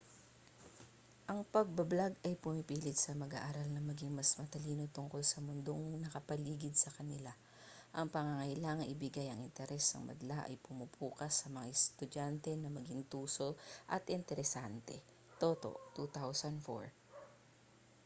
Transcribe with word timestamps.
ang 1.29 1.39
pagbo-blog 1.53 2.13
ay 2.27 2.33
pumipilit 2.43 2.97
sa 2.99 3.11
mag-aaral 3.21 3.67
na 3.71 3.81
maging 3.89 4.09
mas 4.15 4.33
matalino 4.41 4.83
tungkol 4.97 5.21
sa 5.27 5.43
mundong 5.47 5.83
nakapaligid 6.03 6.73
sa 6.79 6.89
kanila. 6.97 7.29
ang 7.97 8.07
pangangailangan 8.15 8.89
ibigay 8.93 9.27
ang 9.29 9.45
interes 9.49 9.85
ng 9.93 10.03
madla 10.09 10.39
ay 10.49 10.57
pumupukas 10.65 11.33
sa 11.45 11.53
mga 11.55 11.69
estudyante 11.75 12.49
na 12.57 12.69
maging 12.77 13.01
tuso 13.13 13.47
at 13.95 14.03
interesante 14.17 14.95
toto 15.41 15.71
2004 15.97 16.89